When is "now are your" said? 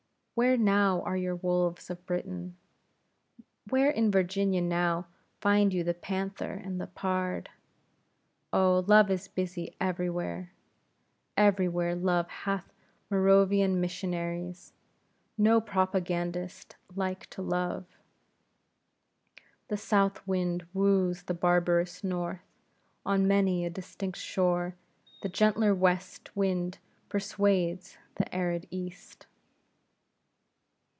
0.57-1.35